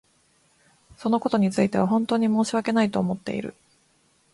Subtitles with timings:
[0.97, 3.53] そのことについては本当に申し訳ないと思っている。